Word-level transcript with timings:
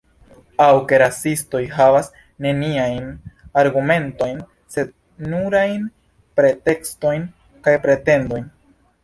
Aŭ 0.63 0.69
ke 0.91 0.97
rasistoj 1.01 1.59
havas 1.75 2.09
neniajn 2.45 3.05
argumentojn, 3.63 4.41
sed 4.77 4.91
nurajn 5.35 5.85
pretekstojn 6.41 7.29
kaj 7.69 7.77
pretendojn. 7.87 8.51